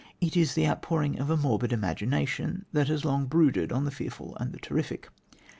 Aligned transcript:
It 0.19 0.35
is 0.35 0.55
the 0.55 0.67
outpouring 0.67 1.19
of 1.19 1.29
a 1.29 1.37
morbid 1.37 1.71
imagination 1.71 2.65
that 2.73 2.87
has 2.87 3.05
long 3.05 3.27
brooded 3.27 3.71
on 3.71 3.85
the 3.85 3.91
fearful 3.91 4.35
and 4.37 4.51
the 4.51 4.57
terrific. 4.57 5.09